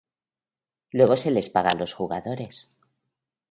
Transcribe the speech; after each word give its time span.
Luego 0.89 1.15
se 1.15 1.29
les 1.29 1.49
paga 1.51 1.69
a 1.69 1.75
los 1.75 1.93
jugadores. 1.93 2.71